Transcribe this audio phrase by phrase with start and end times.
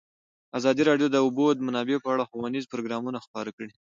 [0.59, 3.71] ازادي راډیو د د اوبو منابع په اړه ښوونیز پروګرامونه خپاره کړي.